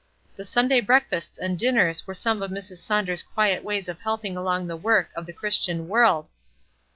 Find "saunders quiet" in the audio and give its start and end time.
2.77-3.63